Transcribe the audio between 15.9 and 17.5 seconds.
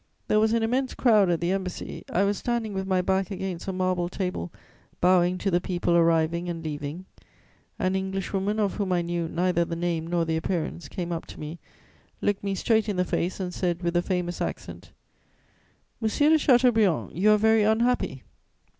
"'Monsieur de Chateaubriand, you are